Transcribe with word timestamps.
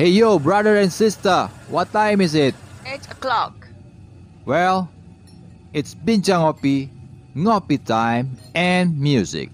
Hey 0.00 0.08
yo, 0.16 0.38
brother 0.38 0.78
and 0.78 0.90
sister, 0.90 1.50
what 1.68 1.92
time 1.92 2.22
is 2.22 2.34
it? 2.34 2.54
8 2.86 3.10
o'clock. 3.10 3.68
Well, 4.46 4.88
it's 5.74 5.94
Bincang 5.94 6.40
Ngopi, 6.40 6.88
Ngopi 7.36 7.84
Time, 7.84 8.38
and 8.54 8.98
Music. 8.98 9.50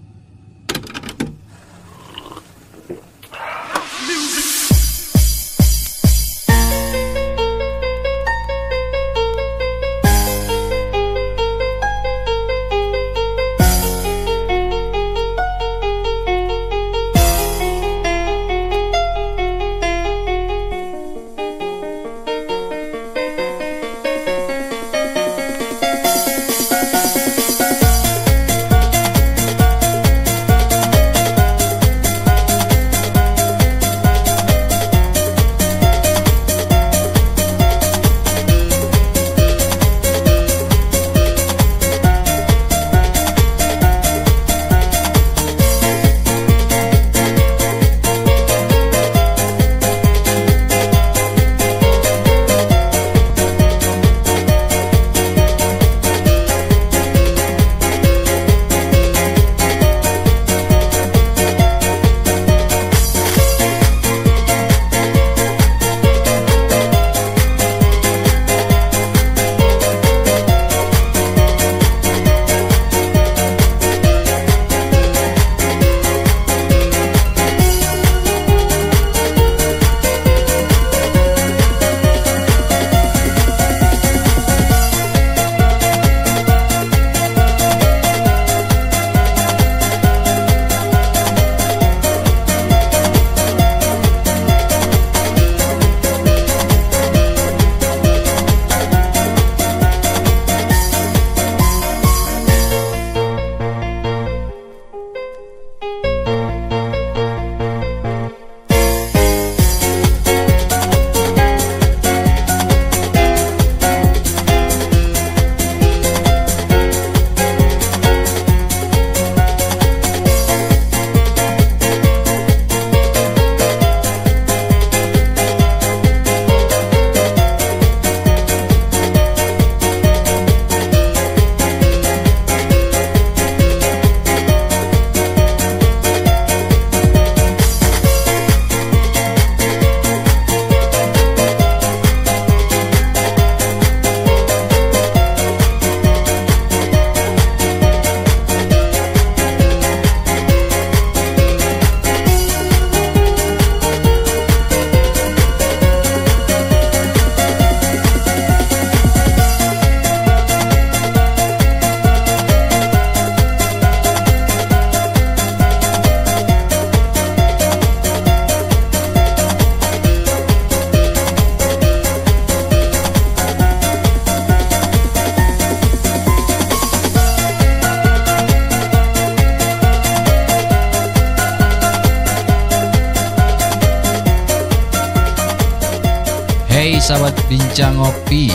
Ngopi 188.27 188.51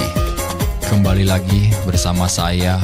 Kembali 0.85 1.25
lagi 1.25 1.73
bersama 1.89 2.29
saya 2.29 2.77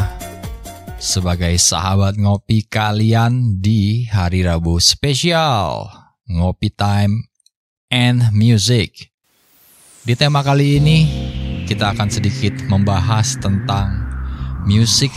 Sebagai 0.96 1.52
sahabat 1.60 2.16
ngopi 2.16 2.64
kalian 2.64 3.60
di 3.60 4.08
hari 4.08 4.40
Rabu 4.40 4.80
spesial 4.80 5.84
Ngopi 6.24 6.72
Time 6.72 7.28
and 7.92 8.32
Music. 8.32 9.12
Di 10.00 10.16
tema 10.16 10.40
kali 10.40 10.80
ini 10.80 10.98
kita 11.68 11.92
akan 11.92 12.08
sedikit 12.08 12.56
membahas 12.72 13.36
tentang 13.36 14.08
Music 14.64 15.12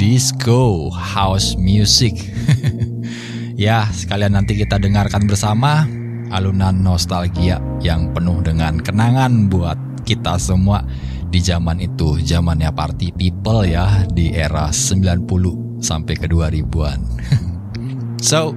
Disco 0.00 0.88
House 0.88 1.52
Music. 1.60 2.16
Ya 3.60 3.84
sekalian 3.92 4.40
nanti 4.40 4.56
kita 4.56 4.80
dengarkan 4.80 5.28
bersama 5.28 5.84
alunan 6.32 6.80
nostalgia 6.80 7.60
yang 7.84 8.08
penuh 8.16 8.40
dengan 8.40 8.80
kenangan 8.80 9.52
buat 9.52 9.76
kita 10.10 10.40
semua 10.40 10.82
di 11.30 11.38
zaman 11.38 11.78
itu, 11.78 12.18
zamannya 12.18 12.74
party 12.74 13.14
people 13.14 13.62
ya 13.62 14.02
di 14.10 14.34
era 14.34 14.74
90 14.74 15.78
sampai 15.78 16.14
ke 16.18 16.26
2000-an. 16.26 17.00
so, 18.30 18.50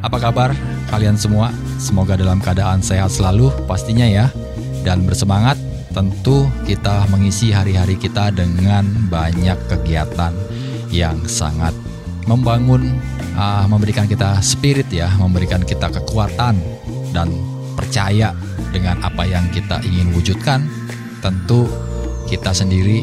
apa 0.00 0.16
kabar 0.22 0.54
kalian 0.88 1.18
semua? 1.18 1.50
Semoga 1.82 2.14
dalam 2.14 2.38
keadaan 2.38 2.78
sehat 2.78 3.10
selalu 3.10 3.50
pastinya 3.66 4.06
ya 4.06 4.30
dan 4.86 5.02
bersemangat. 5.02 5.58
Tentu 5.94 6.50
kita 6.66 7.06
mengisi 7.06 7.54
hari-hari 7.54 7.94
kita 7.94 8.34
dengan 8.34 8.82
banyak 9.06 9.54
kegiatan 9.70 10.34
yang 10.90 11.22
sangat 11.30 11.70
membangun 12.26 12.98
uh, 13.38 13.66
memberikan 13.70 14.10
kita 14.10 14.42
spirit 14.42 14.90
ya, 14.90 15.06
memberikan 15.22 15.62
kita 15.62 15.90
kekuatan 15.94 16.58
dan 17.14 17.28
percaya 17.78 18.34
dengan 18.74 18.98
apa 19.06 19.22
yang 19.22 19.46
kita 19.54 19.78
ingin 19.86 20.10
wujudkan, 20.18 20.66
tentu 21.24 21.64
kita 22.28 22.52
sendiri 22.52 23.00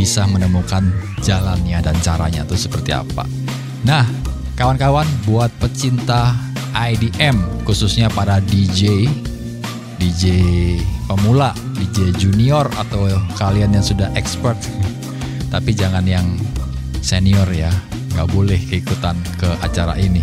bisa 0.00 0.24
menemukan 0.24 0.88
jalannya 1.20 1.76
dan 1.84 1.92
caranya 2.00 2.48
itu 2.48 2.56
seperti 2.56 2.96
apa. 2.96 3.28
Nah, 3.84 4.08
kawan-kawan 4.56 5.04
buat 5.28 5.52
pecinta 5.60 6.32
IDM 6.72 7.68
khususnya 7.68 8.08
para 8.08 8.40
DJ 8.40 9.04
DJ 10.00 10.24
pemula, 11.04 11.52
DJ 11.76 12.16
junior 12.16 12.64
atau 12.80 13.04
kalian 13.36 13.76
yang 13.76 13.84
sudah 13.84 14.08
expert 14.16 14.56
tapi 15.52 15.76
jangan 15.76 16.06
yang 16.08 16.24
senior 17.04 17.48
ya 17.52 17.72
nggak 18.14 18.28
boleh 18.32 18.60
keikutan 18.70 19.18
ke 19.36 19.48
acara 19.60 19.98
ini. 20.00 20.22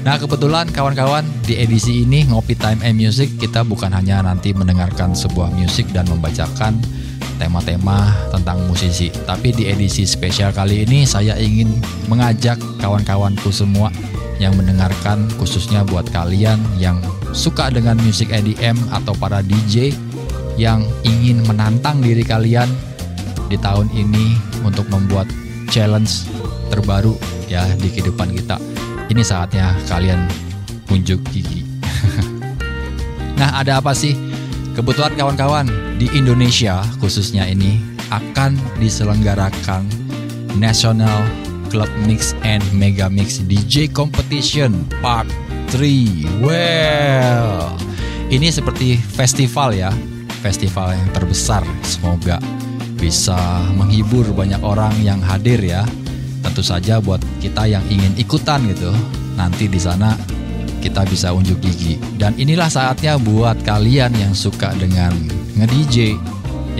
Nah 0.00 0.16
kebetulan 0.16 0.64
kawan-kawan 0.72 1.28
di 1.44 1.60
edisi 1.60 2.08
ini 2.08 2.24
Ngopi 2.24 2.56
Time 2.56 2.80
and 2.80 2.96
Music 2.96 3.36
kita 3.36 3.60
bukan 3.60 3.92
hanya 3.92 4.24
nanti 4.24 4.56
mendengarkan 4.56 5.12
sebuah 5.12 5.52
musik 5.52 5.92
dan 5.92 6.08
membacakan 6.08 6.80
tema-tema 7.36 8.08
tentang 8.32 8.64
musisi. 8.64 9.12
Tapi 9.12 9.52
di 9.52 9.68
edisi 9.68 10.08
spesial 10.08 10.56
kali 10.56 10.88
ini 10.88 11.04
saya 11.04 11.36
ingin 11.36 11.68
mengajak 12.08 12.56
kawan-kawanku 12.80 13.52
semua 13.52 13.92
yang 14.40 14.56
mendengarkan 14.56 15.28
khususnya 15.36 15.84
buat 15.84 16.08
kalian 16.08 16.56
yang 16.80 16.96
suka 17.36 17.68
dengan 17.68 18.00
musik 18.00 18.32
EDM 18.32 18.80
atau 18.96 19.12
para 19.12 19.44
DJ 19.44 19.92
yang 20.56 20.80
ingin 21.04 21.44
menantang 21.44 22.00
diri 22.00 22.24
kalian 22.24 22.72
di 23.52 23.60
tahun 23.60 23.92
ini 23.92 24.32
untuk 24.64 24.88
membuat 24.88 25.28
challenge 25.68 26.24
terbaru 26.72 27.20
ya 27.52 27.68
di 27.76 27.92
kehidupan 27.92 28.32
kita. 28.32 28.79
Ini 29.10 29.26
saatnya 29.26 29.74
kalian 29.90 30.22
unjuk 30.86 31.18
gigi. 31.34 31.66
nah, 33.42 33.58
ada 33.58 33.82
apa 33.82 33.90
sih? 33.90 34.14
Kebutuhan 34.78 35.18
kawan-kawan 35.18 35.66
di 35.98 36.06
Indonesia 36.14 36.78
khususnya 37.02 37.42
ini 37.42 37.82
akan 38.14 38.54
diselenggarakan 38.78 39.82
National 40.54 41.26
Club 41.74 41.90
Mix 42.06 42.38
and 42.46 42.62
Mega 42.70 43.10
Mix 43.10 43.42
DJ 43.42 43.90
Competition 43.90 44.86
Part 45.02 45.26
3. 45.74 46.38
Well, 46.38 47.74
ini 48.30 48.46
seperti 48.54 48.94
festival 48.94 49.74
ya, 49.74 49.90
festival 50.38 50.94
yang 50.94 51.10
terbesar. 51.10 51.66
Semoga 51.82 52.38
bisa 52.94 53.34
menghibur 53.74 54.30
banyak 54.30 54.62
orang 54.62 54.94
yang 55.02 55.18
hadir 55.18 55.58
ya. 55.58 55.82
Tentu 56.40 56.64
saja 56.64 56.98
buat 56.98 57.20
kita 57.40 57.68
yang 57.68 57.84
ingin 57.92 58.16
ikutan 58.16 58.64
gitu. 58.68 58.90
Nanti 59.36 59.68
di 59.68 59.80
sana 59.80 60.16
kita 60.80 61.04
bisa 61.06 61.30
unjuk 61.36 61.60
gigi. 61.60 62.00
Dan 62.16 62.34
inilah 62.40 62.72
saatnya 62.72 63.20
buat 63.20 63.60
kalian 63.62 64.16
yang 64.16 64.32
suka 64.32 64.72
dengan 64.80 65.12
nge-DJ, 65.60 66.16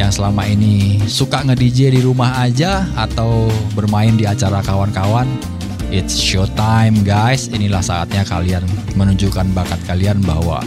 yang 0.00 0.08
selama 0.08 0.48
ini 0.48 1.04
suka 1.04 1.44
nge-DJ 1.44 1.92
di 1.92 2.00
rumah 2.00 2.40
aja 2.40 2.88
atau 2.96 3.52
bermain 3.76 4.16
di 4.16 4.24
acara 4.24 4.64
kawan-kawan. 4.64 5.28
It's 5.90 6.16
showtime 6.16 7.02
guys, 7.02 7.50
inilah 7.50 7.82
saatnya 7.82 8.22
kalian 8.22 8.62
menunjukkan 8.94 9.52
bakat 9.52 9.80
kalian 9.90 10.22
bahwa 10.22 10.62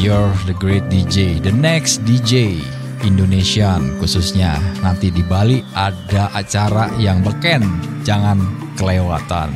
you're 0.00 0.32
the 0.48 0.56
great 0.56 0.82
DJ, 0.88 1.38
the 1.38 1.52
next 1.52 2.00
DJ 2.08 2.64
Indonesian 3.04 4.00
khususnya. 4.00 4.56
Nanti 4.80 5.12
di 5.12 5.20
Bali 5.20 5.60
ada 5.76 6.32
acara 6.32 6.90
yang 6.96 7.20
beken, 7.20 7.62
jangan 8.02 8.40
kelewatan. 8.74 9.54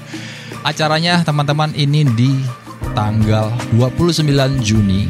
Acaranya 0.70 1.22
teman-teman 1.22 1.74
ini 1.74 2.02
di 2.16 2.30
tanggal 2.94 3.52
29 3.76 4.26
Juni 4.64 5.06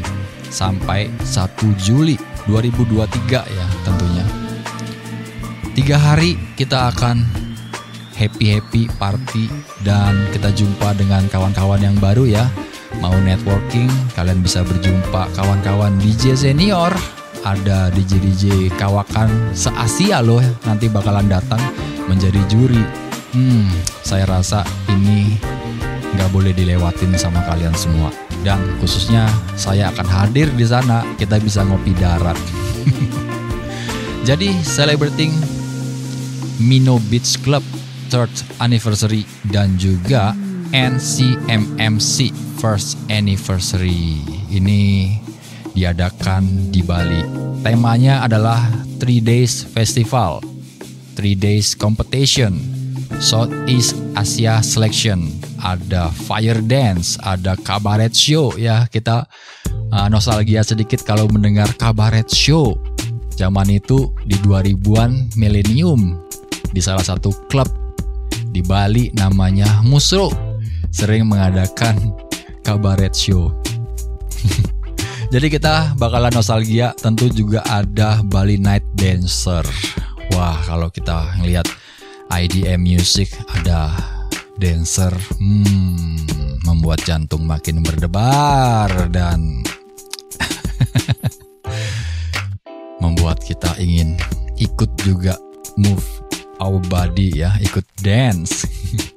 sampai 0.49 1.07
1 1.23 1.47
Juli 1.79 2.17
2023 2.49 3.55
ya 3.57 3.67
tentunya. 3.85 4.25
Tiga 5.77 5.97
hari 6.01 6.33
kita 6.57 6.89
akan 6.89 7.21
happy-happy 8.17 8.89
party 8.97 9.45
dan 9.85 10.25
kita 10.33 10.49
jumpa 10.49 10.97
dengan 10.97 11.29
kawan-kawan 11.29 11.77
yang 11.77 11.95
baru 12.01 12.25
ya. 12.25 12.49
Mau 12.97 13.13
networking, 13.13 13.91
kalian 14.17 14.41
bisa 14.41 14.65
berjumpa 14.65 15.29
kawan-kawan 15.37 15.93
DJ 16.01 16.33
senior, 16.33 16.89
ada 17.45 17.93
DJ-DJ 17.93 18.73
kawakan 18.77 19.53
se-Asia 19.53 20.23
loh 20.23 20.41
nanti 20.65 20.87
bakalan 20.87 21.27
datang 21.29 21.61
menjadi 22.07 22.39
juri 22.47 23.07
Hmm, 23.37 23.67
saya 24.01 24.23
rasa 24.23 24.63
ini 24.89 25.35
nggak 26.15 26.31
boleh 26.31 26.55
dilewatin 26.55 27.13
sama 27.19 27.43
kalian 27.43 27.75
semua. 27.75 28.09
Dan 28.41 28.57
khususnya 28.79 29.27
saya 29.59 29.91
akan 29.91 30.07
hadir 30.07 30.47
di 30.55 30.63
sana, 30.63 31.03
kita 31.19 31.37
bisa 31.37 31.67
ngopi 31.67 31.91
darat. 31.99 32.33
Jadi 34.27 34.55
celebrating 34.63 35.29
Mino 36.63 36.97
Beach 37.11 37.37
Club 37.43 37.61
third 38.07 38.31
anniversary 38.63 39.27
dan 39.51 39.75
juga 39.75 40.31
NCMMC 40.71 42.31
first 42.57 42.95
anniversary. 43.11 44.23
Ini 44.47 45.13
diadakan 45.77 46.73
di 46.73 46.81
Bali. 46.81 47.21
Temanya 47.61 48.25
adalah 48.25 48.65
three 48.97 49.21
days 49.21 49.61
festival, 49.61 50.41
three 51.13 51.37
days 51.37 51.77
competition, 51.77 52.57
Southeast 53.21 53.93
Asia 54.17 54.57
Selection, 54.65 55.29
ada 55.61 56.09
Fire 56.25 56.57
Dance, 56.65 57.21
ada 57.21 57.53
Cabaret 57.61 58.09
Show 58.17 58.57
ya. 58.57 58.89
Kita 58.89 59.29
uh, 59.93 60.07
nostalgia 60.09 60.65
sedikit 60.65 61.05
kalau 61.05 61.29
mendengar 61.29 61.69
Cabaret 61.77 62.25
Show. 62.25 62.73
Zaman 63.37 63.69
itu 63.69 64.09
di 64.25 64.33
2000-an 64.41 65.37
milenium 65.37 66.17
di 66.73 66.81
salah 66.81 67.05
satu 67.05 67.29
klub 67.53 67.69
di 68.49 68.65
Bali 68.65 69.13
namanya 69.13 69.85
Musro 69.85 70.33
sering 70.89 71.29
mengadakan 71.29 72.17
Cabaret 72.65 73.13
Show. 73.13 73.53
Jadi 75.27 75.51
kita 75.51 75.99
bakalan 75.99 76.31
nostalgia 76.31 76.95
tentu 76.95 77.27
juga 77.27 77.59
ada 77.67 78.23
Bali 78.23 78.55
Night 78.55 78.87
Dancer. 78.95 79.67
Wah, 80.31 80.55
kalau 80.63 80.87
kita 80.87 81.35
ngelihat 81.43 81.67
IDM 82.31 82.79
music 82.79 83.35
ada 83.51 83.91
dancer 84.55 85.11
hmm, 85.11 86.63
membuat 86.63 87.03
jantung 87.03 87.43
makin 87.43 87.83
berdebar 87.83 88.87
dan 89.11 89.67
membuat 93.03 93.43
kita 93.43 93.75
ingin 93.83 94.15
ikut 94.57 94.89
juga 95.03 95.35
move 95.77 96.07
our 96.63 96.81
body 96.89 97.45
ya 97.45 97.53
ikut 97.61 97.85
dance 98.01 98.65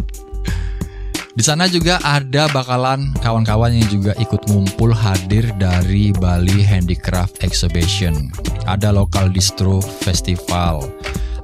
Di 1.31 1.47
sana 1.47 1.71
juga 1.71 2.03
ada 2.03 2.51
bakalan 2.51 3.15
kawan-kawan 3.23 3.71
yang 3.71 3.89
juga 3.89 4.13
ikut 4.19 4.51
ngumpul 4.51 4.91
hadir 4.91 5.47
dari 5.63 6.11
Bali 6.11 6.61
Handicraft 6.63 7.47
Exhibition. 7.47 8.35
Ada 8.67 8.91
lokal 8.91 9.31
distro 9.31 9.79
festival 9.79 10.91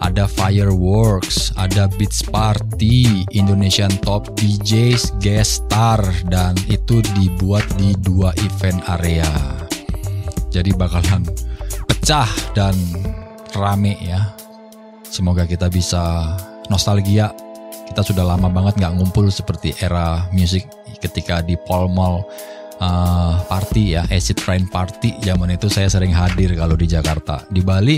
ada 0.05 0.29
fireworks, 0.29 1.53
ada 1.57 1.89
beach 1.97 2.25
party, 2.29 3.25
Indonesian 3.33 3.93
top 4.05 4.29
DJs, 4.37 5.17
guest 5.23 5.65
star, 5.67 6.01
dan 6.29 6.57
itu 6.69 7.01
dibuat 7.17 7.65
di 7.81 7.97
dua 8.05 8.33
event 8.45 8.81
area. 9.01 9.29
Jadi 10.53 10.73
bakalan 10.77 11.25
pecah 11.89 12.29
dan 12.57 12.77
rame 13.57 13.97
ya. 14.01 14.33
Semoga 15.07 15.49
kita 15.49 15.73
bisa 15.73 16.37
nostalgia. 16.69 17.33
Kita 17.97 18.13
sudah 18.13 18.29
lama 18.29 18.53
banget 18.53 18.77
nggak 18.77 18.93
ngumpul 19.01 19.33
seperti 19.33 19.73
era 19.81 20.29
musik 20.29 20.69
ketika 21.01 21.41
di 21.41 21.57
Paul 21.57 21.89
Mall 21.89 22.29
uh, 22.77 23.41
party 23.49 23.97
ya, 23.97 24.05
acid 24.13 24.37
train 24.37 24.69
party. 24.69 25.17
Zaman 25.25 25.57
itu 25.57 25.73
saya 25.73 25.89
sering 25.89 26.13
hadir 26.13 26.53
kalau 26.61 26.77
di 26.77 26.85
Jakarta. 26.85 27.49
Di 27.49 27.65
Bali 27.65 27.97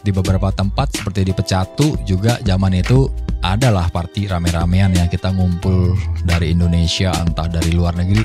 di 0.00 0.08
beberapa 0.08 0.48
tempat 0.48 0.96
seperti 0.96 1.28
di 1.28 1.36
Pecatu 1.36 2.00
juga 2.08 2.40
zaman 2.48 2.80
itu 2.80 3.12
adalah 3.44 3.92
party 3.92 4.24
rame-ramean 4.24 4.96
yang 4.96 5.12
kita 5.12 5.28
ngumpul 5.36 5.92
dari 6.24 6.56
Indonesia 6.56 7.12
entah 7.20 7.44
dari 7.44 7.76
luar 7.76 8.00
negeri 8.00 8.24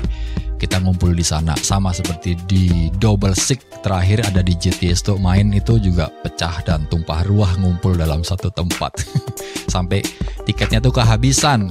kita 0.56 0.80
ngumpul 0.80 1.12
di 1.12 1.24
sana. 1.24 1.56
Sama 1.60 1.92
seperti 1.92 2.36
di 2.48 2.88
Double 2.96 3.36
Six 3.36 3.84
terakhir 3.84 4.24
ada 4.26 4.40
di 4.40 4.56
GTS 4.56 5.04
tuh 5.04 5.18
main 5.20 5.52
itu 5.52 5.76
juga 5.80 6.08
pecah 6.24 6.64
dan 6.64 6.88
tumpah 6.88 7.24
ruah 7.28 7.56
ngumpul 7.60 7.96
dalam 7.96 8.24
satu 8.24 8.48
tempat. 8.52 8.92
Sampai 9.72 10.00
tiketnya 10.48 10.80
tuh 10.80 10.92
kehabisan. 10.92 11.68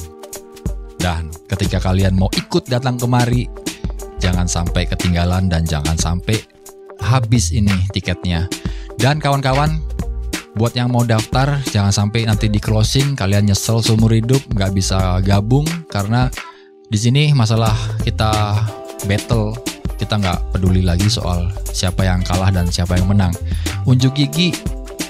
Dan 0.96 1.30
ketika 1.46 1.78
kalian 1.78 2.18
mau 2.18 2.32
ikut 2.34 2.66
datang 2.66 2.98
kemari 2.98 3.46
jangan 4.18 4.50
sampai 4.50 4.90
ketinggalan 4.90 5.46
dan 5.46 5.62
jangan 5.62 5.94
sampai 6.00 6.42
habis 6.98 7.54
ini 7.54 7.86
tiketnya. 7.94 8.50
Dan 8.98 9.22
kawan-kawan 9.22 9.78
buat 10.56 10.72
yang 10.74 10.90
mau 10.90 11.04
daftar 11.04 11.60
jangan 11.68 11.92
sampai 11.92 12.26
nanti 12.26 12.48
di 12.48 12.64
closing 12.64 13.14
kalian 13.14 13.52
nyesel 13.52 13.84
seumur 13.84 14.16
hidup 14.16 14.40
nggak 14.56 14.72
bisa 14.72 15.20
gabung 15.20 15.68
karena 15.92 16.32
di 16.96 17.12
sini 17.12 17.36
masalah 17.36 17.76
kita 18.08 18.32
battle 19.04 19.52
kita 20.00 20.16
nggak 20.16 20.56
peduli 20.56 20.80
lagi 20.80 21.12
soal 21.12 21.52
siapa 21.76 22.08
yang 22.08 22.24
kalah 22.24 22.48
dan 22.56 22.72
siapa 22.72 22.96
yang 22.96 23.12
menang. 23.12 23.36
Unjuk 23.84 24.16
gigi 24.16 24.56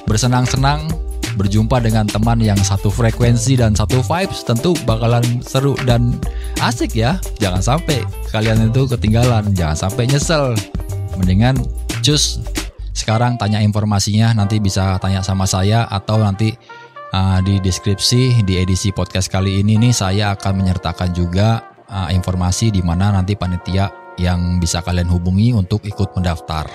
bersenang-senang 0.10 0.90
berjumpa 1.38 1.78
dengan 1.86 2.10
teman 2.10 2.42
yang 2.42 2.58
satu 2.58 2.90
frekuensi 2.90 3.62
dan 3.62 3.78
satu 3.78 4.02
vibes 4.02 4.42
tentu 4.42 4.74
bakalan 4.90 5.22
seru 5.46 5.78
dan 5.86 6.18
asik 6.66 6.98
ya. 6.98 7.22
Jangan 7.38 7.62
sampai 7.62 8.02
kalian 8.34 8.74
itu 8.74 8.90
ketinggalan 8.90 9.54
jangan 9.54 9.86
sampai 9.86 10.10
nyesel. 10.10 10.58
Mendingan 11.22 11.62
cus 12.02 12.42
sekarang 12.98 13.38
tanya 13.38 13.62
informasinya 13.62 14.34
nanti 14.34 14.58
bisa 14.58 14.98
tanya 14.98 15.22
sama 15.22 15.46
saya 15.46 15.86
atau 15.86 16.18
nanti 16.18 16.50
uh, 17.14 17.46
di 17.46 17.62
deskripsi 17.62 18.42
di 18.42 18.58
edisi 18.58 18.90
podcast 18.90 19.30
kali 19.30 19.62
ini 19.62 19.78
nih 19.78 19.94
saya 19.94 20.34
akan 20.34 20.66
menyertakan 20.66 21.14
juga 21.14 21.75
uh, 21.90 22.10
informasi 22.10 22.74
di 22.74 22.82
mana 22.82 23.14
nanti 23.14 23.38
panitia 23.38 23.90
yang 24.16 24.58
bisa 24.64 24.80
kalian 24.80 25.12
hubungi 25.12 25.52
untuk 25.52 25.84
ikut 25.84 26.16
mendaftar. 26.16 26.68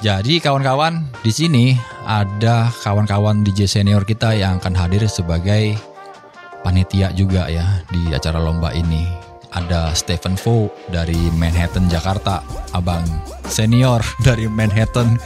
Jadi 0.00 0.40
kawan-kawan 0.40 1.12
di 1.20 1.28
sini 1.28 1.76
ada 2.08 2.72
kawan-kawan 2.72 3.44
DJ 3.44 3.68
senior 3.68 4.08
kita 4.08 4.32
yang 4.32 4.56
akan 4.56 4.72
hadir 4.72 5.04
sebagai 5.04 5.76
panitia 6.64 7.12
juga 7.12 7.52
ya 7.52 7.84
di 7.92 8.08
acara 8.08 8.40
lomba 8.40 8.72
ini. 8.72 9.04
Ada 9.50 9.92
Stephen 9.98 10.38
Fo 10.38 10.70
dari 10.88 11.18
Manhattan, 11.34 11.90
Jakarta. 11.90 12.40
Abang 12.70 13.02
senior 13.50 14.00
dari 14.26 14.46
Manhattan. 14.48 15.18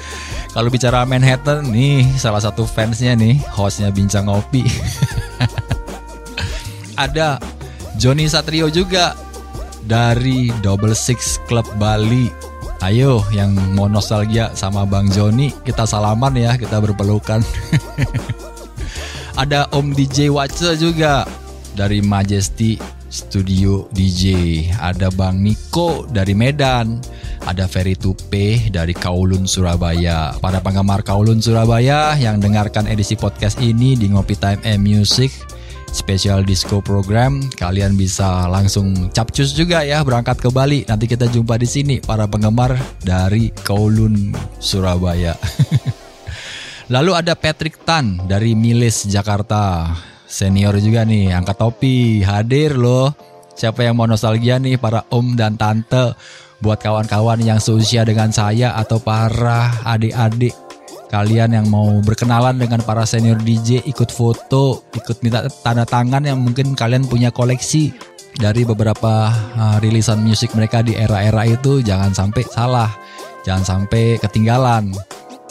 Kalau 0.51 0.73
bicara 0.73 1.07
Manhattan 1.07 1.71
nih 1.71 2.03
salah 2.19 2.43
satu 2.43 2.67
fansnya 2.67 3.15
nih, 3.15 3.39
hostnya 3.55 3.95
Bincang 3.95 4.27
Ngopi. 4.27 4.65
Ada 7.05 7.39
Joni 7.95 8.27
Satrio 8.27 8.67
juga 8.69 9.15
dari 9.87 10.51
Double 10.65 10.97
Six 10.97 11.39
Club 11.47 11.67
Bali. 11.79 12.27
Ayo 12.83 13.25
yang 13.33 13.57
mau 13.73 13.89
nostalgia 13.89 14.53
sama 14.53 14.85
Bang 14.85 15.09
Joni, 15.09 15.55
kita 15.65 15.89
salaman 15.89 16.37
ya, 16.37 16.59
kita 16.59 16.83
berpelukan. 16.83 17.41
Ada 19.41 19.73
Om 19.73 19.97
DJ 19.97 20.29
Wace 20.29 20.77
juga 20.77 21.25
dari 21.73 22.05
Majesty 22.05 22.77
Studio 23.09 23.87
DJ. 23.95 24.69
Ada 24.75 25.09
Bang 25.15 25.41
Niko 25.41 26.05
dari 26.11 26.35
Medan. 26.35 26.99
Ada 27.47 27.71
Ferry 27.71 27.95
Tupe 27.95 28.69
dari 28.69 28.93
Kaulun 28.93 29.47
Surabaya. 29.47 30.35
Para 30.43 30.59
penggemar 30.61 31.07
Kaulun 31.07 31.39
Surabaya 31.39 32.19
yang 32.19 32.43
dengarkan 32.43 32.91
edisi 32.91 33.15
podcast 33.15 33.63
ini 33.63 33.95
di 33.95 34.11
Ngopi 34.11 34.35
Time 34.35 34.61
and 34.67 34.83
Music 34.83 35.31
special 35.95 36.43
disco 36.43 36.83
program. 36.83 37.39
Kalian 37.55 37.95
bisa 37.95 38.51
langsung 38.51 39.15
capcus 39.15 39.55
juga 39.55 39.87
ya 39.87 40.03
berangkat 40.03 40.43
ke 40.43 40.51
Bali. 40.51 40.83
Nanti 40.91 41.07
kita 41.07 41.31
jumpa 41.31 41.55
di 41.55 41.71
sini 41.71 41.97
para 42.03 42.27
penggemar 42.27 42.75
dari 43.07 43.55
Kowloon 43.63 44.35
Surabaya. 44.59 45.39
Lalu 46.95 47.17
ada 47.17 47.33
Patrick 47.39 47.81
Tan 47.87 48.27
dari 48.27 48.53
Milis 48.59 49.07
Jakarta. 49.07 49.95
Senior 50.27 50.75
juga 50.83 51.07
nih, 51.07 51.31
angkat 51.31 51.57
topi, 51.63 52.21
hadir 52.27 52.75
loh. 52.75 53.15
Siapa 53.55 53.87
yang 53.87 53.95
mau 53.95 54.11
nostalgia 54.11 54.59
nih 54.59 54.83
para 54.83 55.07
om 55.15 55.39
dan 55.39 55.55
tante? 55.55 56.19
Buat 56.59 56.83
kawan-kawan 56.83 57.39
yang 57.39 57.63
seusia 57.63 58.03
dengan 58.03 58.35
saya 58.35 58.75
atau 58.75 58.99
para 58.99 59.79
adik-adik 59.87 60.64
kalian 61.15 61.55
yang 61.55 61.71
mau 61.71 62.03
berkenalan 62.03 62.59
dengan 62.59 62.83
para 62.83 63.07
senior 63.07 63.39
DJ, 63.39 63.87
ikut 63.87 64.11
foto, 64.11 64.83
ikut 64.99 65.23
minta 65.23 65.47
tanda 65.63 65.87
tangan 65.87 66.27
yang 66.27 66.43
mungkin 66.43 66.75
kalian 66.75 67.07
punya 67.07 67.31
koleksi 67.31 67.95
dari 68.35 68.67
beberapa 68.67 69.31
uh, 69.55 69.79
rilisan 69.79 70.27
musik 70.27 70.59
mereka 70.59 70.83
di 70.83 70.99
era-era 70.99 71.47
itu 71.47 71.79
jangan 71.87 72.11
sampai 72.11 72.43
salah, 72.51 72.91
jangan 73.47 73.63
sampai 73.63 74.19
ketinggalan 74.19 74.91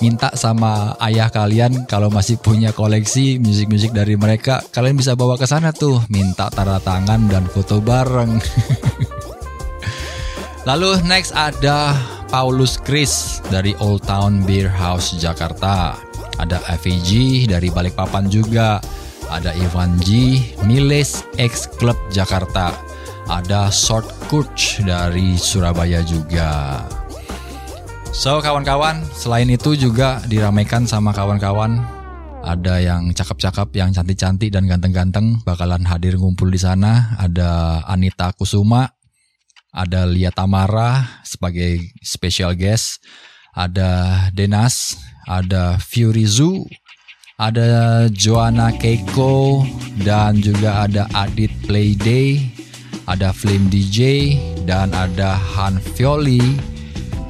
minta 0.03 0.35
sama 0.35 0.99
ayah 0.99 1.31
kalian 1.31 1.87
kalau 1.87 2.11
masih 2.11 2.35
punya 2.35 2.75
koleksi 2.75 3.39
musik-musik 3.39 3.95
dari 3.95 4.19
mereka, 4.19 4.59
kalian 4.75 4.99
bisa 4.99 5.15
bawa 5.15 5.39
ke 5.39 5.47
sana 5.47 5.71
tuh, 5.71 6.03
minta 6.11 6.51
tanda 6.51 6.75
tangan 6.83 7.31
dan 7.31 7.47
foto 7.47 7.79
bareng. 7.79 8.35
Lalu 10.63 11.03
next 11.03 11.35
ada 11.35 11.91
Paulus 12.31 12.79
Chris 12.79 13.43
dari 13.51 13.75
Old 13.83 14.07
Town 14.07 14.47
Beer 14.47 14.71
House 14.71 15.11
Jakarta. 15.19 15.99
Ada 16.39 16.63
FEG 16.79 17.43
dari 17.51 17.67
Balikpapan 17.67 18.31
juga. 18.31 18.79
Ada 19.27 19.51
Ivan 19.59 19.99
G, 19.99 20.39
Miles 20.63 21.27
X 21.35 21.67
Club 21.67 21.99
Jakarta. 22.15 22.71
Ada 23.27 23.67
Short 23.75 24.07
Coach 24.31 24.79
dari 24.87 25.35
Surabaya 25.35 25.99
juga. 25.99 26.79
So 28.15 28.39
kawan-kawan, 28.39 29.03
selain 29.11 29.51
itu 29.51 29.75
juga 29.75 30.23
diramaikan 30.31 30.87
sama 30.87 31.11
kawan-kawan 31.11 31.83
ada 32.43 32.75
yang 32.83 33.15
cakep-cakep, 33.15 33.71
yang 33.79 33.95
cantik-cantik 33.95 34.51
dan 34.51 34.67
ganteng-ganteng 34.67 35.39
bakalan 35.47 35.81
hadir 35.87 36.19
ngumpul 36.19 36.51
di 36.51 36.59
sana. 36.59 37.15
Ada 37.15 37.81
Anita 37.87 38.35
Kusuma, 38.35 38.91
ada 39.73 40.05
Lia 40.05 40.29
Tamara 40.29 41.19
sebagai 41.25 41.81
special 42.05 42.53
guest, 42.53 43.01
ada 43.57 44.29
Denas, 44.29 45.01
ada 45.25 45.81
Zoo, 46.29 46.69
ada 47.41 48.05
Joanna 48.13 48.69
Keiko. 48.77 49.65
Dan 49.93 50.41
juga 50.41 50.85
ada 50.89 51.05
Adit 51.13 51.53
Playday, 51.65 52.41
ada 53.09 53.33
Flame 53.33 53.69
DJ 53.69 54.33
dan 54.65 54.93
ada 54.93 55.37
Han 55.57 55.81
Fioli. 55.81 56.41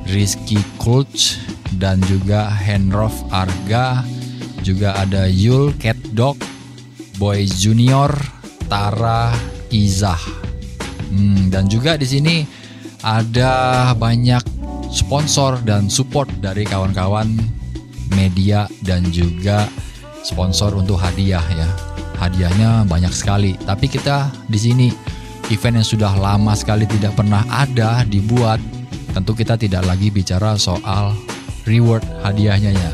Rizky 0.03 0.59
Kulch 0.83 1.39
dan 1.79 2.03
juga 2.11 2.51
Henrof 2.51 3.15
Arga. 3.31 4.03
Juga 4.63 4.99
ada 4.99 5.27
Yul 5.31 5.75
Cat 5.79 5.99
Dog 6.11 6.39
Boy 7.19 7.47
Junior 7.47 8.11
Tara 8.67 9.31
Izah 9.71 10.42
hmm, 11.13 11.53
dan 11.53 11.69
juga 11.69 11.95
di 11.95 12.09
sini 12.09 12.35
ada 13.05 13.91
banyak 13.93 14.41
sponsor 14.89 15.61
dan 15.61 15.85
support 15.89 16.29
dari 16.41 16.65
kawan-kawan 16.65 17.29
media 18.17 18.65
dan 18.81 19.05
juga 19.13 19.69
sponsor 20.25 20.73
untuk 20.73 20.97
hadiah 20.97 21.43
ya 21.53 21.69
hadiahnya 22.17 22.89
banyak 22.89 23.13
sekali 23.13 23.53
tapi 23.65 23.89
kita 23.89 24.33
di 24.49 24.57
sini 24.57 24.87
event 25.51 25.81
yang 25.81 25.87
sudah 25.87 26.13
lama 26.17 26.53
sekali 26.57 26.89
tidak 26.89 27.13
pernah 27.13 27.43
ada 27.51 28.01
dibuat 28.07 28.57
tentu 29.13 29.37
kita 29.37 29.55
tidak 29.55 29.85
lagi 29.85 30.09
bicara 30.09 30.57
soal 30.57 31.13
reward 31.69 32.03
hadiahnya 32.25 32.73
ya. 32.73 32.91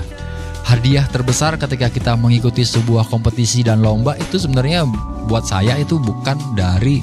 Hadiah 0.67 1.07
terbesar 1.09 1.57
ketika 1.57 1.89
kita 1.89 2.13
mengikuti 2.13 2.61
sebuah 2.61 3.09
kompetisi 3.09 3.65
dan 3.65 3.81
lomba 3.81 4.13
itu 4.21 4.37
sebenarnya 4.37 4.85
buat 5.25 5.41
saya 5.47 5.81
itu 5.81 5.97
bukan 5.97 6.37
dari 6.53 7.01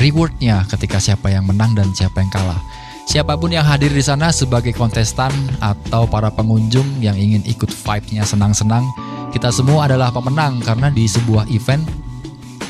rewardnya 0.00 0.64
ketika 0.72 0.96
siapa 0.96 1.28
yang 1.28 1.44
menang 1.44 1.76
dan 1.76 1.92
siapa 1.92 2.24
yang 2.24 2.32
kalah. 2.32 2.58
Siapa 3.04 3.36
pun 3.36 3.52
yang 3.52 3.66
hadir 3.66 3.92
di 3.92 4.00
sana 4.00 4.32
sebagai 4.32 4.72
kontestan 4.72 5.30
atau 5.60 6.08
para 6.08 6.32
pengunjung 6.32 7.04
yang 7.04 7.18
ingin 7.18 7.44
ikut 7.44 7.68
vibe-nya 7.68 8.24
senang-senang, 8.24 8.86
kita 9.34 9.52
semua 9.52 9.90
adalah 9.90 10.08
pemenang 10.08 10.62
karena 10.64 10.88
di 10.88 11.04
sebuah 11.04 11.44
event 11.52 11.84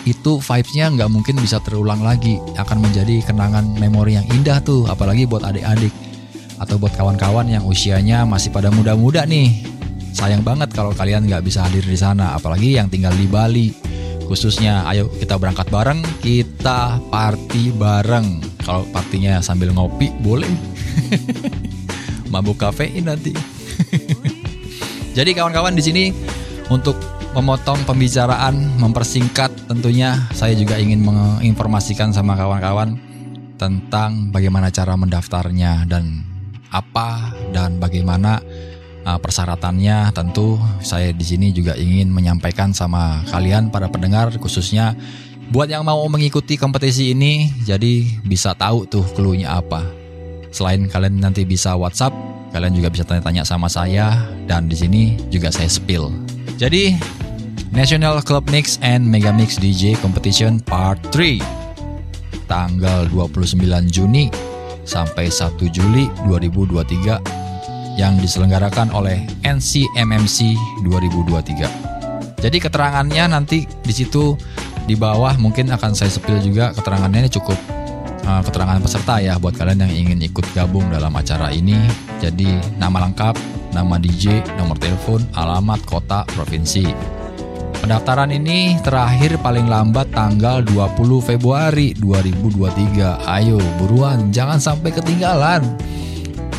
itu 0.09 0.41
vibesnya 0.41 0.89
nggak 0.91 1.11
mungkin 1.13 1.37
bisa 1.39 1.61
terulang 1.61 2.01
lagi. 2.01 2.41
Akan 2.57 2.81
menjadi 2.81 3.21
kenangan 3.23 3.79
memori 3.79 4.17
yang 4.17 4.27
indah 4.33 4.59
tuh 4.65 4.89
apalagi 4.89 5.29
buat 5.29 5.45
adik-adik 5.45 5.93
atau 6.57 6.81
buat 6.81 6.93
kawan-kawan 6.97 7.49
yang 7.49 7.65
usianya 7.69 8.25
masih 8.25 8.49
pada 8.49 8.73
muda-muda 8.73 9.29
nih. 9.29 9.61
Sayang 10.17 10.41
banget 10.43 10.73
kalau 10.73 10.97
kalian 10.97 11.29
nggak 11.29 11.45
bisa 11.45 11.69
hadir 11.69 11.85
di 11.85 11.95
sana 12.01 12.35
apalagi 12.35 12.81
yang 12.81 12.89
tinggal 12.89 13.13
di 13.13 13.29
Bali 13.29 13.69
khususnya 14.31 14.87
ayo 14.87 15.11
kita 15.19 15.35
berangkat 15.35 15.67
bareng 15.75 16.07
kita 16.23 17.03
party 17.11 17.75
bareng. 17.75 18.39
Kalau 18.63 18.87
partinya 18.95 19.43
sambil 19.43 19.75
ngopi 19.75 20.15
boleh. 20.23 20.47
Mabuk 22.33 22.63
kafein 22.63 23.11
nanti. 23.11 23.35
Jadi 25.19 25.35
kawan-kawan 25.35 25.75
di 25.75 25.83
sini 25.83 26.05
untuk 26.71 26.95
memotong 27.35 27.83
pembicaraan, 27.83 28.79
mempersingkat 28.79 29.51
tentunya 29.67 30.15
saya 30.31 30.55
juga 30.55 30.79
ingin 30.79 31.03
menginformasikan 31.03 32.15
sama 32.15 32.39
kawan-kawan 32.39 32.95
tentang 33.59 34.31
bagaimana 34.31 34.71
cara 34.71 34.95
mendaftarnya 34.95 35.91
dan 35.91 36.23
apa 36.71 37.35
dan 37.51 37.83
bagaimana 37.83 38.39
uh, 39.05 39.19
persyaratannya. 39.21 40.13
Tentu 40.13 40.59
saya 40.85 41.13
di 41.15 41.25
sini 41.25 41.53
juga 41.55 41.77
ingin 41.77 42.11
menyampaikan 42.11 42.75
sama 42.75 43.25
kalian 43.29 43.69
para 43.73 43.89
pendengar 43.89 44.33
khususnya 44.37 44.97
buat 45.51 45.67
yang 45.67 45.83
mau 45.83 46.07
mengikuti 46.07 46.55
kompetisi 46.55 47.11
ini 47.11 47.51
jadi 47.67 48.07
bisa 48.23 48.55
tahu 48.55 48.87
tuh 48.87 49.05
clue-nya 49.15 49.59
apa. 49.59 49.83
Selain 50.51 50.83
kalian 50.87 51.23
nanti 51.23 51.47
bisa 51.47 51.79
WhatsApp, 51.79 52.15
kalian 52.51 52.75
juga 52.75 52.91
bisa 52.91 53.07
tanya-tanya 53.07 53.47
sama 53.47 53.71
saya 53.71 54.19
dan 54.51 54.67
di 54.67 54.75
sini 54.79 55.03
juga 55.31 55.51
saya 55.51 55.71
spill. 55.71 56.11
Jadi 56.59 56.95
National 57.71 58.19
Club 58.23 58.51
Mix 58.51 58.83
and 58.83 59.07
Mega 59.07 59.31
Mix 59.31 59.55
DJ 59.59 59.95
Competition 60.03 60.59
Part 60.59 60.99
3 61.15 61.39
tanggal 62.51 63.07
29 63.15 63.63
Juni 63.87 64.27
sampai 64.83 65.31
1 65.31 65.55
Juli 65.71 66.11
2023 66.27 67.40
yang 68.01 68.17
diselenggarakan 68.17 68.89
oleh 68.97 69.29
NCMMC 69.45 70.57
2023. 70.89 72.41
Jadi 72.41 72.57
keterangannya 72.57 73.37
nanti 73.37 73.69
di 73.69 73.93
situ 73.93 74.33
di 74.89 74.97
bawah 74.97 75.37
mungkin 75.37 75.69
akan 75.69 75.93
saya 75.93 76.09
sepil 76.09 76.41
juga 76.41 76.73
keterangannya 76.73 77.29
ini 77.29 77.31
cukup 77.31 77.61
uh, 78.25 78.41
keterangan 78.41 78.81
peserta 78.81 79.21
ya 79.21 79.37
buat 79.37 79.53
kalian 79.53 79.85
yang 79.85 79.93
ingin 79.93 80.19
ikut 80.25 80.49
gabung 80.57 80.89
dalam 80.89 81.13
acara 81.13 81.53
ini. 81.53 81.77
Jadi 82.25 82.81
nama 82.81 83.05
lengkap, 83.05 83.37
nama 83.77 84.01
DJ, 84.01 84.41
nomor 84.57 84.81
telepon, 84.81 85.21
alamat, 85.37 85.85
kota, 85.85 86.25
provinsi. 86.33 86.89
Pendaftaran 87.81 88.29
ini 88.29 88.77
terakhir 88.85 89.41
paling 89.41 89.65
lambat 89.65 90.13
tanggal 90.13 90.61
20 90.65 90.97
Februari 91.25 91.97
2023. 91.97 93.25
Ayo 93.25 93.57
buruan, 93.81 94.29
jangan 94.29 94.61
sampai 94.61 94.93
ketinggalan. 94.93 95.65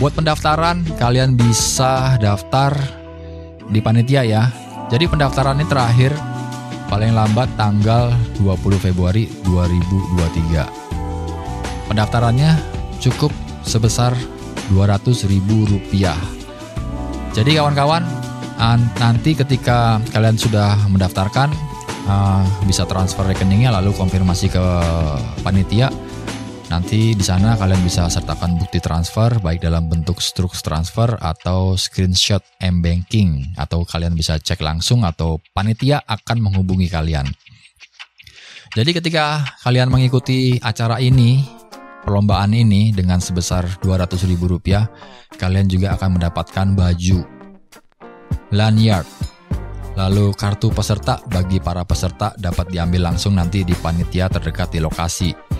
Buat 0.01 0.17
pendaftaran, 0.17 0.81
kalian 0.97 1.37
bisa 1.37 2.17
daftar 2.17 2.73
di 3.69 3.77
panitia 3.85 4.25
ya. 4.25 4.49
Jadi 4.89 5.05
pendaftaran 5.05 5.61
ini 5.61 5.69
terakhir 5.69 6.09
paling 6.89 7.13
lambat 7.13 7.45
tanggal 7.53 8.09
20 8.41 8.81
Februari 8.81 9.29
2023. 9.45 11.85
Pendaftarannya 11.85 12.57
cukup 12.97 13.29
sebesar 13.61 14.17
Rp200.000. 14.73 16.17
Jadi 17.37 17.61
kawan-kawan, 17.61 18.01
nanti 18.97 19.37
ketika 19.37 20.01
kalian 20.09 20.33
sudah 20.33 20.81
mendaftarkan 20.89 21.53
uh, 22.09 22.41
bisa 22.65 22.89
transfer 22.89 23.29
rekeningnya 23.29 23.69
lalu 23.69 23.93
konfirmasi 23.93 24.49
ke 24.49 24.65
panitia 25.45 25.93
Nanti 26.71 27.11
di 27.11 27.19
sana 27.19 27.59
kalian 27.59 27.83
bisa 27.83 28.07
sertakan 28.07 28.55
bukti 28.55 28.79
transfer 28.79 29.43
baik 29.43 29.59
dalam 29.59 29.91
bentuk 29.91 30.23
struk 30.23 30.55
transfer 30.55 31.19
atau 31.19 31.75
screenshot 31.75 32.39
m-banking 32.63 33.51
atau 33.59 33.83
kalian 33.83 34.15
bisa 34.15 34.39
cek 34.39 34.63
langsung 34.63 35.03
atau 35.03 35.43
panitia 35.51 35.99
akan 36.07 36.47
menghubungi 36.47 36.87
kalian. 36.87 37.27
Jadi 38.71 38.95
ketika 38.95 39.43
kalian 39.67 39.91
mengikuti 39.91 40.63
acara 40.63 41.03
ini, 41.03 41.43
perlombaan 42.07 42.55
ini 42.55 42.95
dengan 42.95 43.19
sebesar 43.19 43.67
Rp200.000, 43.83 45.35
kalian 45.35 45.67
juga 45.67 45.99
akan 45.99 46.15
mendapatkan 46.15 46.71
baju, 46.71 47.19
lanyard, 48.55 49.03
lalu 49.99 50.31
kartu 50.39 50.71
peserta 50.71 51.19
bagi 51.27 51.59
para 51.59 51.83
peserta 51.83 52.31
dapat 52.39 52.71
diambil 52.71 53.11
langsung 53.11 53.35
nanti 53.35 53.67
di 53.67 53.75
panitia 53.75 54.31
terdekat 54.31 54.71
di 54.71 54.79
lokasi. 54.79 55.50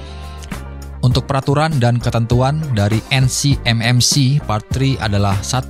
Untuk 1.02 1.26
peraturan 1.26 1.82
dan 1.82 1.98
ketentuan 1.98 2.62
dari 2.78 3.02
NCMMC 3.10 4.46
Part 4.46 4.70
3 4.70 5.02
adalah 5.02 5.34
1. 5.42 5.66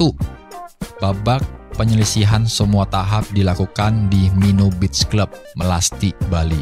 Babak 1.00 1.40
penyelisihan 1.80 2.44
semua 2.44 2.84
tahap 2.84 3.24
dilakukan 3.32 4.12
di 4.12 4.28
Mino 4.36 4.68
Beach 4.76 5.08
Club, 5.08 5.32
Melasti, 5.56 6.12
Bali. 6.28 6.60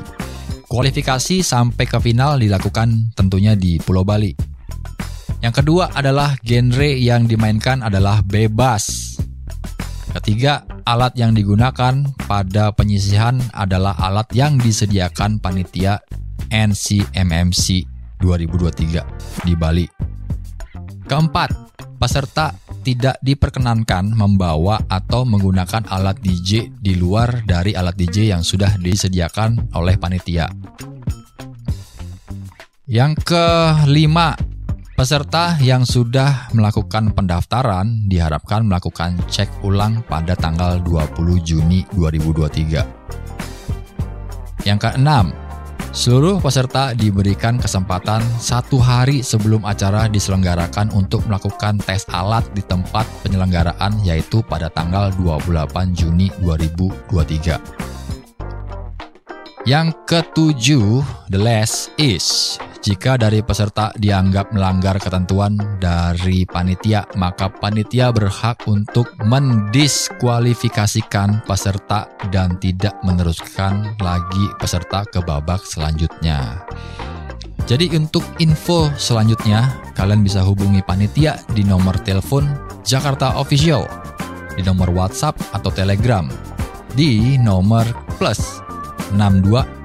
Kualifikasi 0.70 1.42
sampai 1.42 1.90
ke 1.90 1.98
final 1.98 2.38
dilakukan 2.38 3.10
tentunya 3.18 3.58
di 3.58 3.82
Pulau 3.82 4.06
Bali. 4.06 4.38
Yang 5.42 5.66
kedua 5.66 5.90
adalah 5.90 6.38
genre 6.46 6.94
yang 6.94 7.26
dimainkan 7.26 7.82
adalah 7.82 8.22
bebas. 8.22 9.18
Ketiga, 10.14 10.62
alat 10.86 11.18
yang 11.18 11.34
digunakan 11.34 12.06
pada 12.30 12.70
penyisihan 12.78 13.42
adalah 13.50 13.98
alat 13.98 14.30
yang 14.38 14.62
disediakan 14.62 15.42
panitia 15.42 16.06
NCMMC 16.54 17.98
2023 18.20 19.48
di 19.48 19.54
Bali. 19.56 19.88
Keempat, 21.10 21.50
peserta 21.98 22.54
tidak 22.86 23.20
diperkenankan 23.20 24.16
membawa 24.16 24.80
atau 24.88 25.28
menggunakan 25.28 25.92
alat 25.92 26.24
DJ 26.24 26.72
di 26.80 26.96
luar 26.96 27.44
dari 27.44 27.76
alat 27.76 27.98
DJ 27.98 28.32
yang 28.32 28.46
sudah 28.46 28.80
disediakan 28.80 29.76
oleh 29.76 30.00
panitia. 30.00 30.48
Yang 32.90 33.22
kelima, 33.22 34.34
peserta 34.98 35.54
yang 35.62 35.86
sudah 35.86 36.50
melakukan 36.58 37.14
pendaftaran 37.14 38.10
diharapkan 38.10 38.66
melakukan 38.66 39.14
cek 39.30 39.62
ulang 39.62 40.02
pada 40.10 40.34
tanggal 40.34 40.82
20 40.82 41.14
Juni 41.46 41.86
2023. 41.94 44.66
Yang 44.66 44.80
keenam, 44.82 45.30
Seluruh 45.90 46.38
peserta 46.38 46.94
diberikan 46.94 47.58
kesempatan 47.58 48.22
satu 48.38 48.78
hari 48.78 49.26
sebelum 49.26 49.66
acara 49.66 50.06
diselenggarakan 50.06 50.94
untuk 50.94 51.26
melakukan 51.26 51.82
tes 51.82 52.06
alat 52.14 52.46
di 52.54 52.62
tempat 52.62 53.10
penyelenggaraan 53.26 53.98
yaitu 54.06 54.46
pada 54.46 54.70
tanggal 54.70 55.10
28 55.18 55.98
Juni 55.98 56.30
2023. 56.46 57.58
Yang 59.66 59.98
ketujuh, 60.06 61.02
the 61.34 61.42
last 61.42 61.90
is 61.98 62.62
jika 62.80 63.20
dari 63.20 63.44
peserta 63.44 63.92
dianggap 64.00 64.56
melanggar 64.56 64.96
ketentuan 65.04 65.60
dari 65.84 66.48
panitia, 66.48 67.04
maka 67.20 67.52
panitia 67.52 68.08
berhak 68.16 68.64
untuk 68.72 69.12
mendiskualifikasikan 69.20 71.44
peserta 71.44 72.08
dan 72.32 72.56
tidak 72.64 72.96
meneruskan 73.04 74.00
lagi 74.00 74.48
peserta 74.64 75.04
ke 75.04 75.20
babak 75.20 75.60
selanjutnya. 75.68 76.64
Jadi 77.68 78.00
untuk 78.00 78.24
info 78.40 78.88
selanjutnya, 78.96 79.76
kalian 80.00 80.24
bisa 80.24 80.40
hubungi 80.40 80.80
panitia 80.80 81.36
di 81.52 81.68
nomor 81.68 82.00
telepon 82.08 82.48
Jakarta 82.88 83.36
Official, 83.36 83.84
di 84.56 84.64
nomor 84.64 84.88
WhatsApp 84.96 85.36
atau 85.52 85.68
Telegram, 85.68 86.32
di 86.96 87.36
nomor 87.36 87.84
plus 88.16 88.64
62 89.12 89.79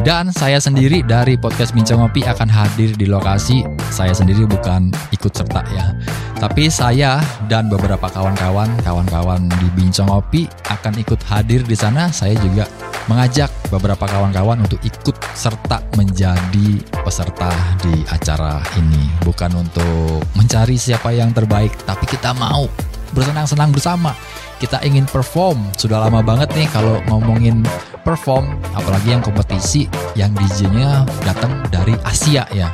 Dan 0.00 0.32
saya 0.32 0.56
sendiri 0.56 1.04
dari 1.04 1.36
podcast 1.36 1.76
Bincang 1.76 2.00
Ngopi 2.00 2.24
akan 2.24 2.48
hadir 2.48 2.96
di 2.96 3.04
lokasi. 3.04 3.68
Saya 3.92 4.16
sendiri 4.16 4.48
bukan 4.48 4.88
ikut 5.12 5.28
serta 5.28 5.60
ya. 5.76 5.92
Tapi 6.40 6.72
saya 6.72 7.20
dan 7.52 7.68
beberapa 7.68 8.08
kawan-kawan, 8.08 8.80
kawan-kawan 8.80 9.44
di 9.60 9.68
Bincang 9.76 10.08
Ngopi 10.08 10.48
akan 10.72 10.96
ikut 10.96 11.20
hadir 11.28 11.60
di 11.68 11.76
sana. 11.76 12.08
Saya 12.08 12.32
juga 12.40 12.64
mengajak 13.12 13.52
beberapa 13.68 14.08
kawan-kawan 14.08 14.64
untuk 14.64 14.80
ikut 14.80 15.20
serta 15.36 15.84
menjadi 16.00 16.80
peserta 17.04 17.52
di 17.84 18.00
acara 18.08 18.56
ini. 18.80 19.04
Bukan 19.20 19.52
untuk 19.52 20.24
mencari 20.32 20.80
siapa 20.80 21.12
yang 21.12 21.36
terbaik, 21.36 21.76
tapi 21.84 22.08
kita 22.08 22.32
mau 22.32 22.64
bersenang-senang 23.12 23.68
bersama 23.68 24.16
kita 24.60 24.84
ingin 24.84 25.08
perform. 25.08 25.56
Sudah 25.74 26.06
lama 26.06 26.20
banget 26.20 26.52
nih 26.52 26.68
kalau 26.70 27.00
ngomongin 27.08 27.64
perform, 28.04 28.60
apalagi 28.76 29.16
yang 29.16 29.24
kompetisi 29.24 29.88
yang 30.12 30.30
DJ-nya 30.36 31.08
datang 31.24 31.64
dari 31.72 31.96
Asia 32.04 32.44
ya. 32.52 32.68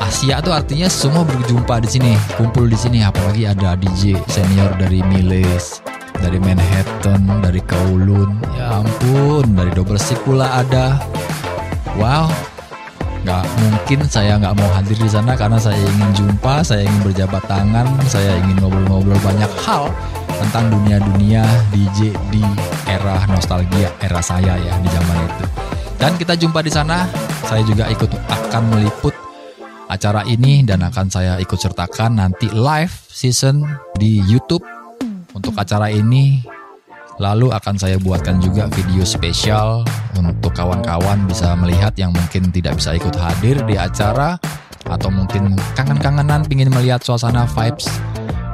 Asia 0.00 0.40
itu 0.40 0.50
artinya 0.50 0.88
semua 0.88 1.22
berjumpa 1.28 1.84
di 1.84 1.88
sini, 1.92 2.12
kumpul 2.40 2.66
di 2.66 2.78
sini. 2.80 3.04
Apalagi 3.04 3.44
ada 3.44 3.76
DJ 3.76 4.16
senior 4.26 4.72
dari 4.80 5.04
Miles, 5.04 5.84
dari 6.18 6.40
Manhattan, 6.40 7.44
dari 7.44 7.60
Kowloon. 7.60 8.40
Ya 8.56 8.80
ampun, 8.80 9.44
dari 9.52 9.70
Double 9.76 10.00
Six 10.00 10.16
pula 10.24 10.64
ada. 10.64 10.96
Wow, 11.96 12.28
nggak 13.26 13.42
mungkin 13.58 14.00
saya 14.06 14.38
nggak 14.38 14.54
mau 14.54 14.70
hadir 14.70 14.94
di 14.94 15.10
sana 15.10 15.34
karena 15.34 15.58
saya 15.58 15.74
ingin 15.82 16.10
jumpa, 16.14 16.62
saya 16.62 16.86
ingin 16.86 17.02
berjabat 17.10 17.42
tangan, 17.50 17.86
saya 18.06 18.38
ingin 18.38 18.54
ngobrol-ngobrol 18.62 19.18
banyak 19.18 19.50
hal 19.66 19.90
tentang 20.38 20.70
dunia-dunia 20.70 21.42
DJ 21.74 22.14
di 22.30 22.44
era 22.86 23.18
nostalgia 23.26 23.90
era 23.98 24.22
saya 24.22 24.54
ya 24.54 24.72
di 24.78 24.88
zaman 24.94 25.16
itu. 25.26 25.44
Dan 25.98 26.14
kita 26.14 26.38
jumpa 26.38 26.62
di 26.62 26.70
sana. 26.70 27.10
Saya 27.46 27.62
juga 27.62 27.86
ikut 27.86 28.10
akan 28.10 28.62
meliput 28.74 29.14
acara 29.86 30.26
ini 30.26 30.66
dan 30.66 30.82
akan 30.82 31.06
saya 31.06 31.38
ikut 31.38 31.58
sertakan 31.58 32.18
nanti 32.18 32.50
live 32.50 32.90
season 33.06 33.62
di 33.94 34.18
YouTube 34.22 34.62
untuk 35.34 35.54
acara 35.54 35.90
ini. 35.90 36.55
Lalu 37.16 37.48
akan 37.48 37.80
saya 37.80 37.96
buatkan 37.96 38.44
juga 38.44 38.68
video 38.68 39.00
spesial 39.00 39.80
untuk 40.20 40.52
kawan-kawan 40.52 41.24
bisa 41.24 41.56
melihat 41.56 41.96
yang 41.96 42.12
mungkin 42.12 42.52
tidak 42.52 42.76
bisa 42.76 42.92
ikut 42.92 43.16
hadir 43.16 43.56
di 43.64 43.80
acara 43.80 44.36
atau 44.84 45.08
mungkin 45.08 45.56
kangen-kangenan 45.72 46.44
pingin 46.44 46.68
melihat 46.68 47.00
suasana 47.00 47.48
vibes 47.48 47.88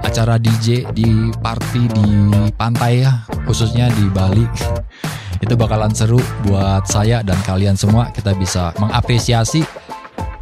acara 0.06 0.38
DJ 0.38 0.86
di 0.94 1.34
party 1.42 1.90
di 1.90 2.08
pantai 2.54 3.02
ya 3.02 3.26
khususnya 3.50 3.90
di 3.98 4.06
Bali. 4.14 4.46
Itu 5.44 5.58
bakalan 5.58 5.90
seru 5.90 6.22
buat 6.46 6.86
saya 6.86 7.18
dan 7.26 7.34
kalian 7.42 7.74
semua. 7.74 8.14
Kita 8.14 8.30
bisa 8.38 8.70
mengapresiasi 8.78 9.66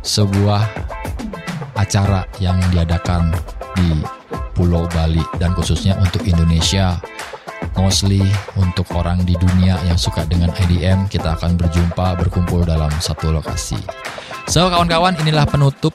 sebuah 0.04 0.60
acara 1.72 2.28
yang 2.36 2.60
diadakan 2.68 3.32
di 3.80 4.04
Pulau 4.52 4.84
Bali 4.92 5.24
dan 5.40 5.56
khususnya 5.56 5.96
untuk 5.96 6.20
Indonesia 6.28 7.00
mostly 7.78 8.22
untuk 8.58 8.86
orang 8.96 9.22
di 9.22 9.36
dunia 9.38 9.78
yang 9.86 9.98
suka 9.98 10.26
dengan 10.26 10.50
IDM 10.66 11.06
kita 11.06 11.38
akan 11.38 11.54
berjumpa 11.58 12.18
berkumpul 12.18 12.66
dalam 12.66 12.90
satu 12.98 13.30
lokasi. 13.30 13.78
So 14.50 14.66
kawan-kawan 14.66 15.18
inilah 15.22 15.46
penutup 15.46 15.94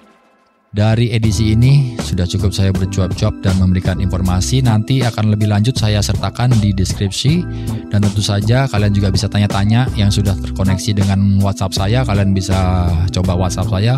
dari 0.75 1.15
edisi 1.15 1.55
ini. 1.55 1.95
Sudah 2.03 2.27
cukup 2.27 2.51
saya 2.51 2.75
bercuap-cuap 2.75 3.39
dan 3.39 3.55
memberikan 3.63 4.03
informasi. 4.03 4.59
Nanti 4.59 4.99
akan 5.07 5.31
lebih 5.31 5.47
lanjut 5.47 5.79
saya 5.79 6.03
sertakan 6.03 6.51
di 6.59 6.75
deskripsi. 6.75 7.47
Dan 7.87 8.03
tentu 8.03 8.19
saja 8.19 8.67
kalian 8.67 8.91
juga 8.91 9.07
bisa 9.07 9.31
tanya-tanya 9.31 9.87
yang 9.95 10.11
sudah 10.11 10.35
terkoneksi 10.35 10.91
dengan 10.91 11.39
WhatsApp 11.39 11.73
saya. 11.73 12.03
Kalian 12.03 12.35
bisa 12.35 12.91
coba 13.15 13.39
WhatsApp 13.39 13.71
saya. 13.71 13.95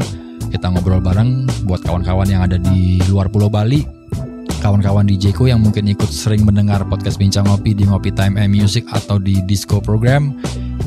Kita 0.48 0.70
ngobrol 0.70 1.02
bareng 1.02 1.50
buat 1.66 1.82
kawan-kawan 1.82 2.30
yang 2.30 2.46
ada 2.46 2.56
di 2.62 3.02
luar 3.10 3.28
Pulau 3.28 3.52
Bali 3.52 3.98
kawan-kawan 4.67 5.08
DJ 5.08 5.32
ku 5.32 5.47
yang 5.47 5.63
mungkin 5.63 5.88
ikut 5.88 6.12
sering 6.12 6.43
mendengar 6.43 6.84
podcast 6.91 7.15
Bincang 7.15 7.47
Ngopi 7.47 7.71
di 7.71 7.88
Ngopi 7.88 8.12
Time 8.12 8.36
and 8.36 8.51
Music 8.51 8.84
atau 8.91 9.15
di 9.15 9.39
Disco 9.47 9.80
Program 9.80 10.36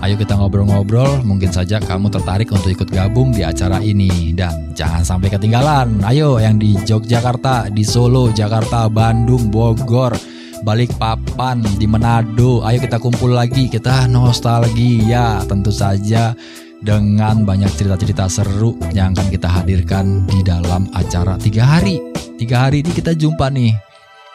Ayo 0.00 0.16
kita 0.16 0.32
ngobrol-ngobrol, 0.32 1.24
mungkin 1.28 1.52
saja 1.52 1.76
kamu 1.76 2.08
tertarik 2.08 2.48
untuk 2.48 2.72
ikut 2.72 2.88
gabung 2.88 3.36
di 3.36 3.44
acara 3.44 3.84
ini. 3.84 4.32
Dan 4.32 4.72
jangan 4.72 5.04
sampai 5.04 5.28
ketinggalan, 5.28 6.00
ayo 6.08 6.40
yang 6.40 6.56
di 6.56 6.72
Yogyakarta, 6.88 7.68
di 7.68 7.84
Solo, 7.84 8.32
Jakarta, 8.32 8.88
Bandung, 8.88 9.52
Bogor, 9.52 10.16
Balikpapan, 10.64 11.60
di 11.76 11.84
Manado. 11.84 12.64
Ayo 12.64 12.80
kita 12.80 12.96
kumpul 12.96 13.36
lagi, 13.36 13.68
kita 13.68 14.08
nostalgia 14.08 15.44
tentu 15.44 15.68
saja 15.68 16.32
dengan 16.80 17.44
banyak 17.44 17.68
cerita-cerita 17.76 18.26
seru 18.28 18.76
yang 18.96 19.12
akan 19.12 19.28
kita 19.28 19.48
hadirkan 19.48 20.24
di 20.28 20.40
dalam 20.40 20.88
acara 20.96 21.36
tiga 21.36 21.64
hari. 21.64 22.00
Tiga 22.40 22.68
hari 22.68 22.80
ini 22.80 22.90
kita 22.96 23.12
jumpa 23.12 23.52
nih. 23.52 23.76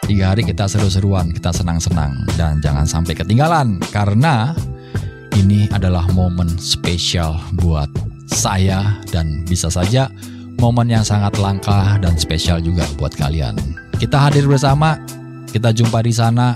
Tiga 0.06 0.34
hari 0.34 0.46
kita 0.46 0.70
seru-seruan, 0.70 1.34
kita 1.34 1.50
senang-senang. 1.50 2.14
Dan 2.38 2.62
jangan 2.62 2.86
sampai 2.86 3.18
ketinggalan, 3.18 3.82
karena 3.90 4.54
ini 5.34 5.66
adalah 5.74 6.06
momen 6.14 6.54
spesial 6.62 7.42
buat 7.58 7.90
saya 8.30 9.02
dan 9.10 9.46
bisa 9.50 9.74
saja 9.74 10.10
momen 10.62 10.90
yang 10.90 11.02
sangat 11.02 11.36
langka 11.42 11.98
dan 12.00 12.14
spesial 12.22 12.62
juga 12.62 12.86
buat 13.02 13.18
kalian. 13.18 13.58
Kita 13.98 14.30
hadir 14.30 14.46
bersama, 14.46 15.02
kita 15.50 15.74
jumpa 15.74 16.06
di 16.06 16.14
sana. 16.14 16.54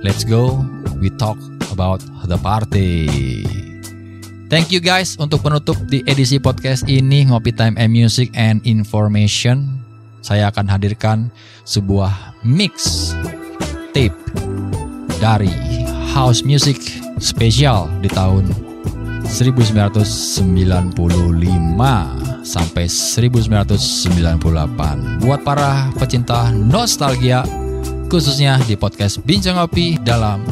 Let's 0.00 0.24
go, 0.24 0.64
we 0.96 1.12
talk 1.20 1.36
about 1.68 2.00
the 2.24 2.40
party. 2.40 3.69
Thank 4.50 4.74
you 4.74 4.82
guys 4.82 5.14
untuk 5.14 5.46
penutup 5.46 5.78
di 5.86 6.02
edisi 6.10 6.42
podcast 6.42 6.82
ini 6.90 7.30
Ngopi 7.30 7.54
Time 7.54 7.78
and 7.78 7.94
Music 7.94 8.34
and 8.34 8.58
Information. 8.66 9.78
Saya 10.26 10.50
akan 10.50 10.66
hadirkan 10.66 11.30
sebuah 11.62 12.34
mix 12.42 13.14
tape 13.94 14.18
dari 15.22 15.54
house 16.10 16.42
music 16.42 16.82
spesial 17.22 17.86
di 18.02 18.10
tahun 18.10 18.50
1995 19.30 20.18
sampai 22.42 22.90
1998 22.90 25.22
buat 25.22 25.46
para 25.46 25.94
pecinta 25.94 26.50
nostalgia 26.50 27.46
khususnya 28.10 28.58
di 28.66 28.74
podcast 28.74 29.22
Bincang 29.22 29.62
Ngopi 29.62 29.94
dalam 30.02 30.42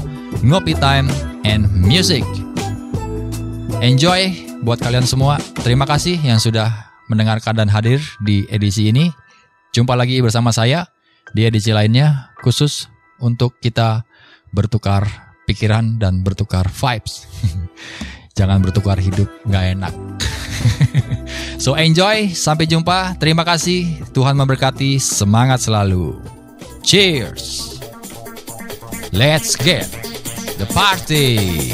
Ngopi 0.46 0.78
Time 0.78 1.10
and 1.42 1.66
Music. 1.74 2.22
Enjoy 3.84 4.48
buat 4.64 4.80
kalian 4.80 5.04
semua. 5.04 5.36
Terima 5.60 5.84
kasih 5.84 6.16
yang 6.24 6.40
sudah 6.40 6.88
mendengarkan 7.12 7.52
dan 7.52 7.68
hadir 7.68 8.00
di 8.24 8.48
edisi 8.48 8.88
ini. 8.88 9.12
Jumpa 9.76 9.92
lagi 9.92 10.24
bersama 10.24 10.48
saya 10.48 10.88
di 11.36 11.44
edisi 11.44 11.76
lainnya 11.76 12.32
khusus 12.40 12.88
untuk 13.20 13.60
kita 13.60 14.08
bertukar 14.56 15.04
pikiran 15.44 16.00
dan 16.00 16.24
bertukar 16.24 16.64
vibes. 16.72 17.28
Jangan 18.38 18.64
bertukar 18.64 18.96
hidup 18.96 19.28
nggak 19.44 19.64
enak. 19.76 19.94
so 21.62 21.76
enjoy, 21.76 22.32
sampai 22.32 22.64
jumpa. 22.64 23.20
Terima 23.20 23.44
kasih. 23.44 24.00
Tuhan 24.16 24.38
memberkati. 24.38 24.96
Semangat 24.96 25.60
selalu. 25.60 26.16
Cheers. 26.80 27.76
Let's 29.12 29.56
get 29.60 29.88
the 30.56 30.68
party. 30.72 31.68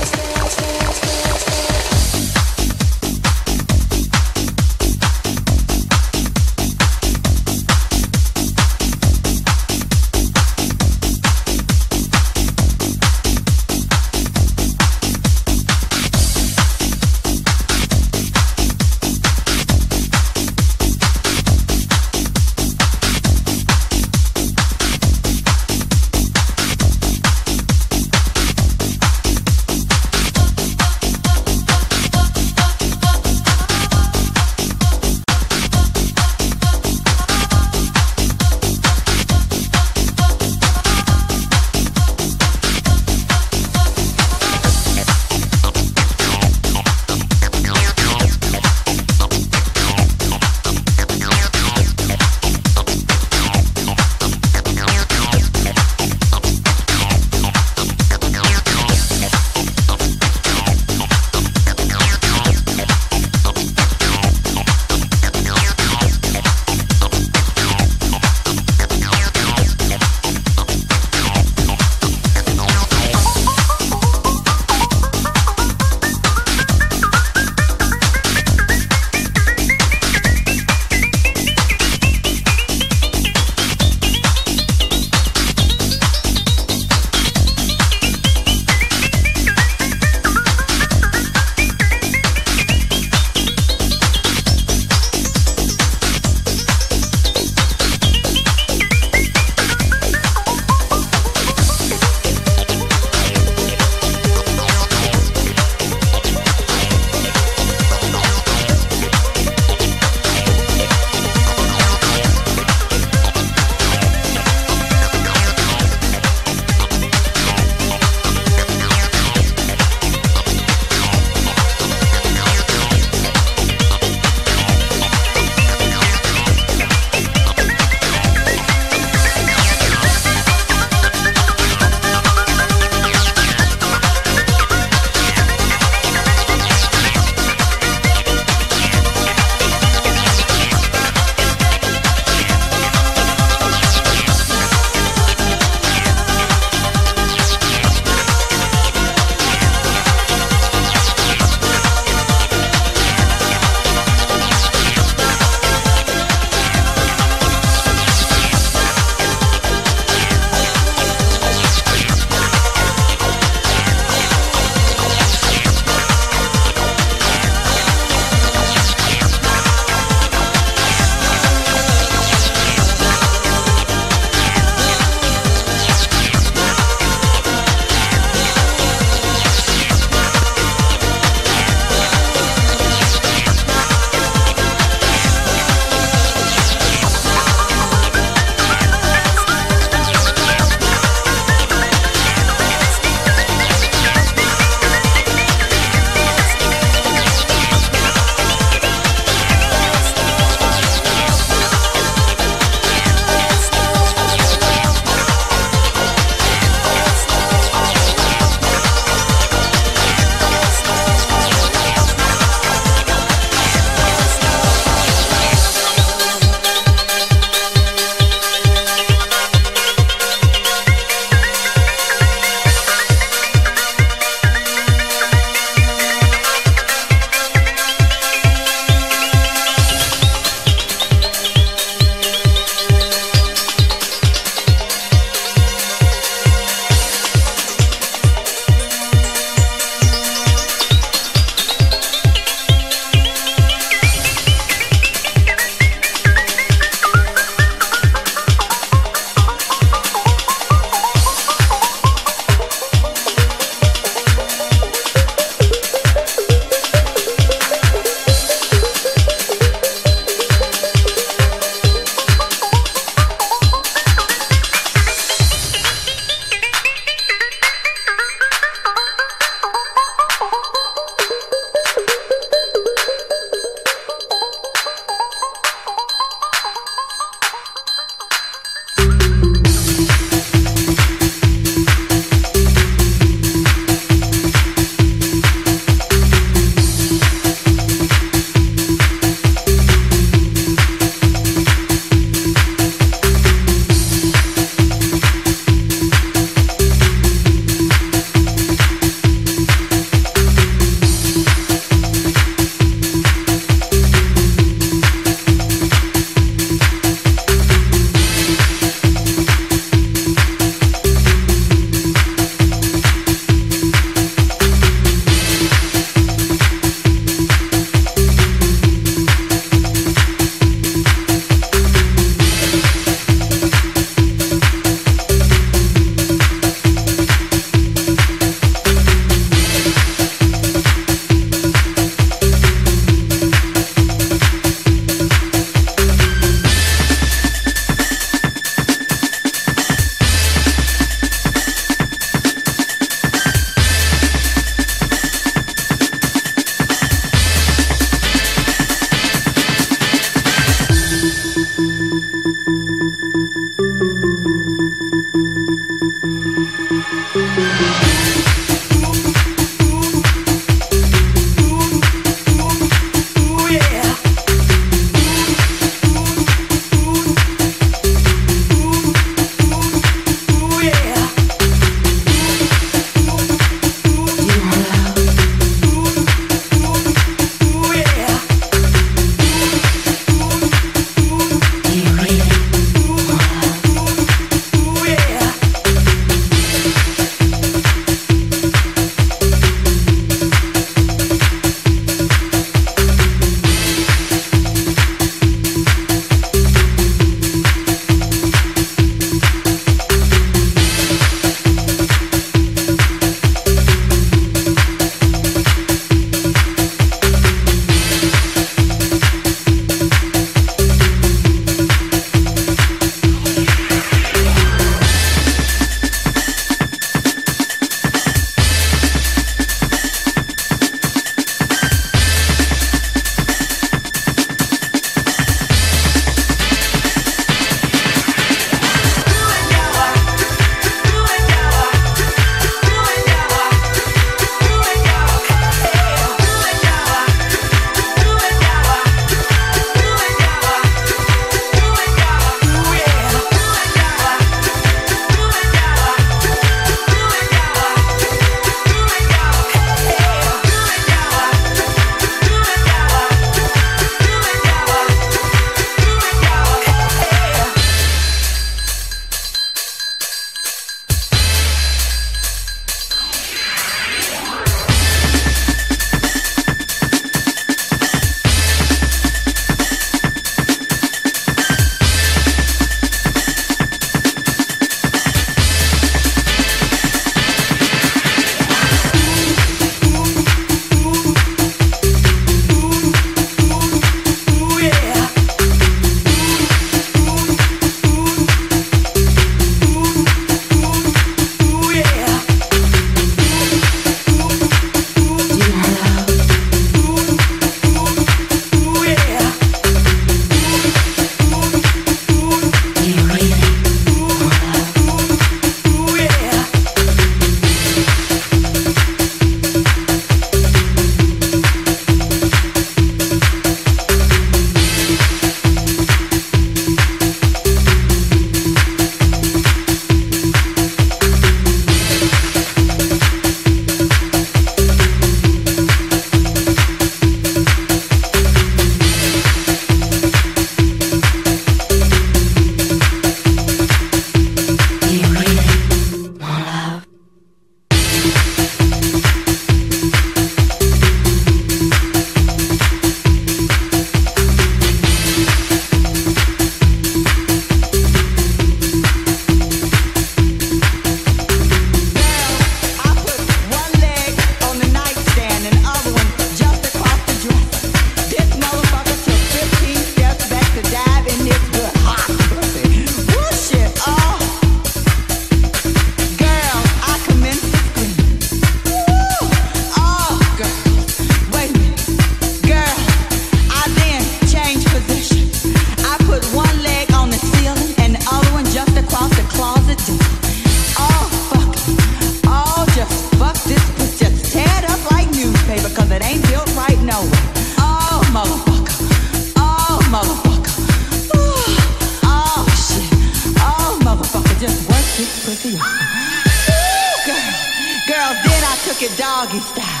doggy 599.36 599.60
style. 599.60 600.00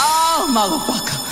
Oh, 0.00 0.48
motherfucker. 0.50 1.25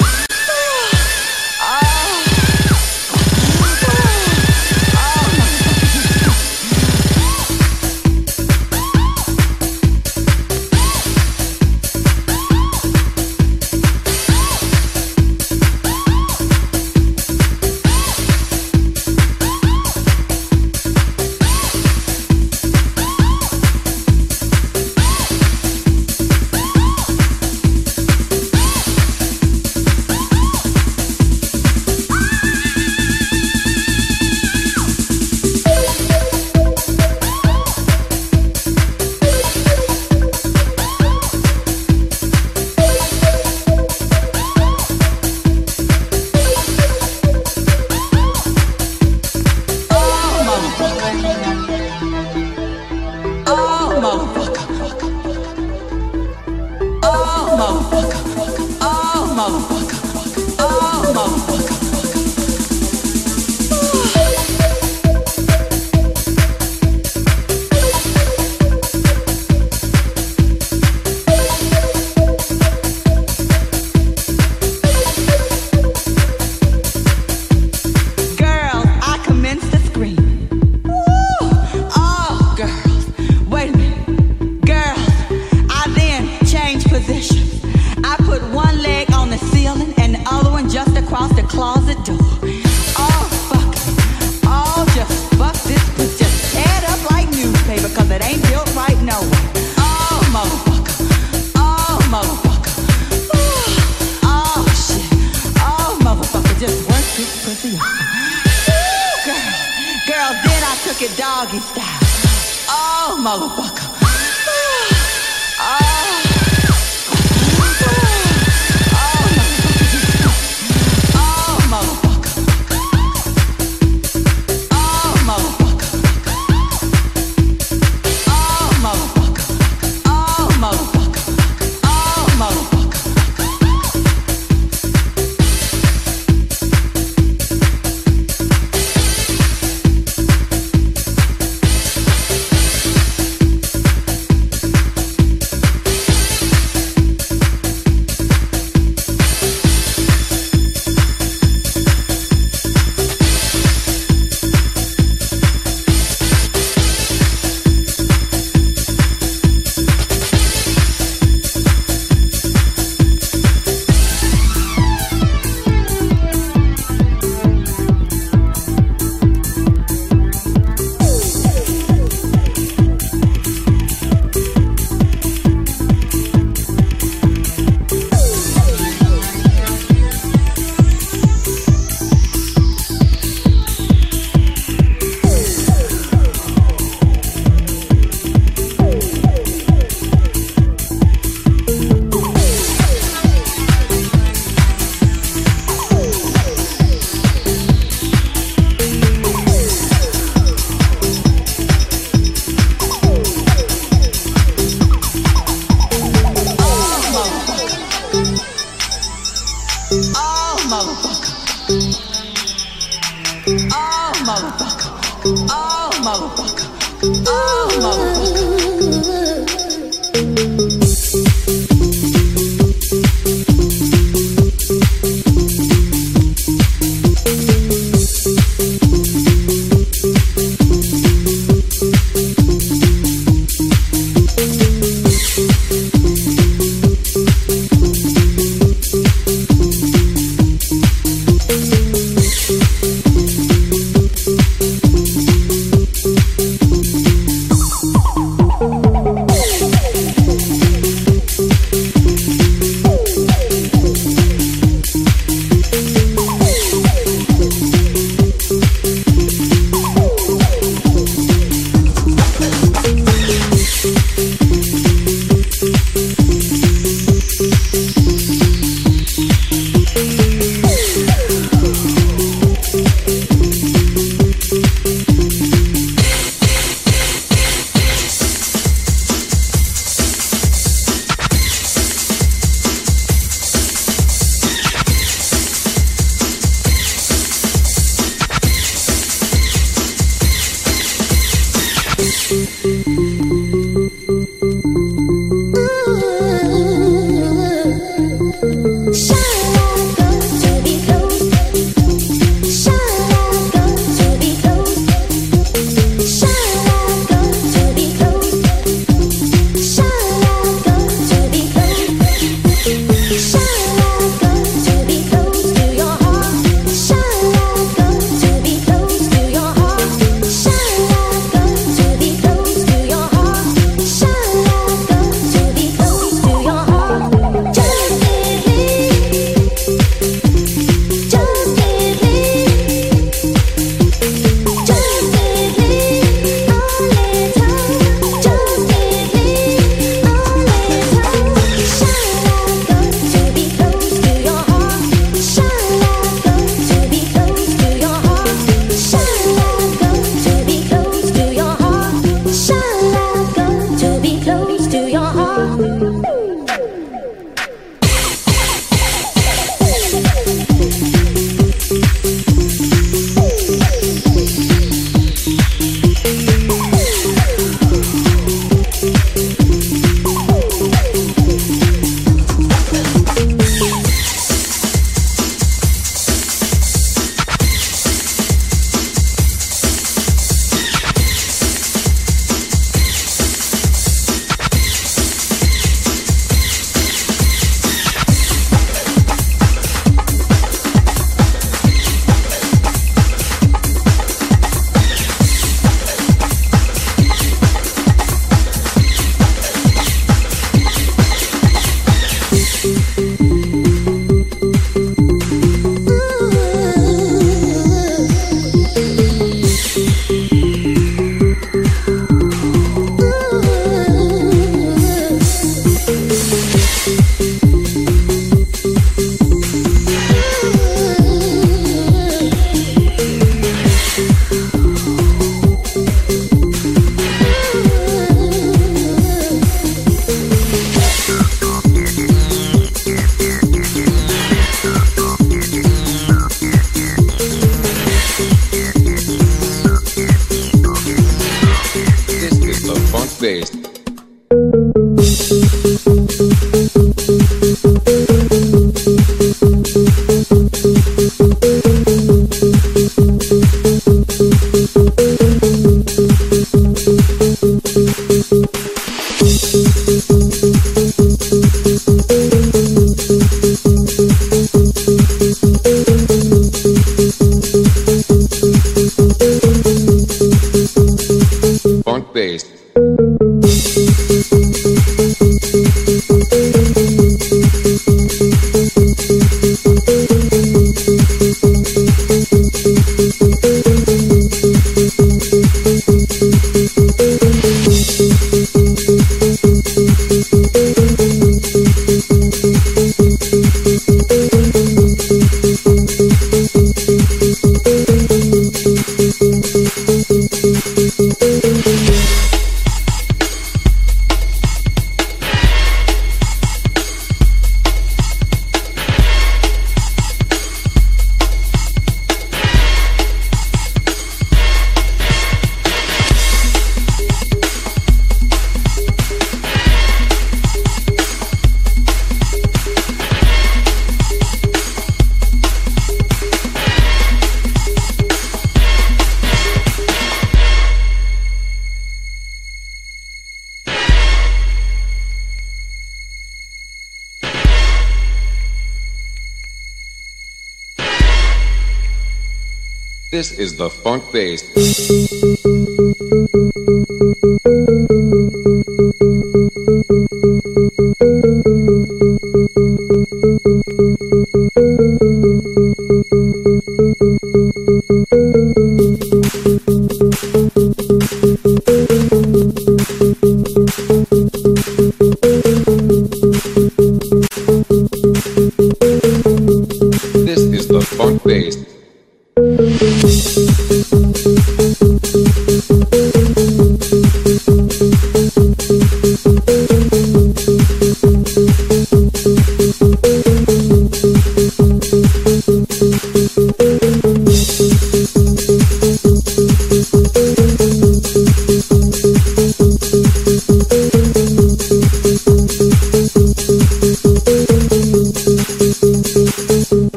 The 543.56 543.70
funk 543.70 544.10
based 544.12 544.53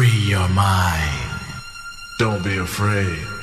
free 0.00 0.30
your 0.30 0.48
mind. 0.48 1.30
Don't 2.18 2.42
be 2.42 2.56
afraid. 2.56 3.39